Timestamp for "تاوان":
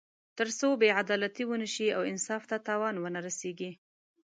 2.67-2.95